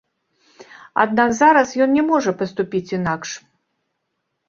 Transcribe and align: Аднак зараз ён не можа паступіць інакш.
Аднак 1.03 1.29
зараз 1.41 1.75
ён 1.87 1.95
не 1.99 2.03
можа 2.11 2.35
паступіць 2.43 2.85
інакш. 2.97 3.29